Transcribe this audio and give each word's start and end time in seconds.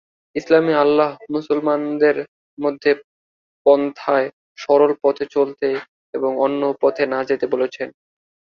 ইসলামে 0.35 0.73
আল্লাহ 0.75 1.09
মুসলমানদের 1.31 2.15
মধ্য 2.57 2.83
পন্থায়, 3.65 4.27
সরল 4.57 4.91
পথে 5.03 5.25
চলতে 5.35 5.67
এবং 6.13 6.31
'অন্য 6.35 6.61
পথে' 6.81 7.11
না 7.13 7.19
যেতে 7.29 7.45
বলেছেন। 7.47 7.87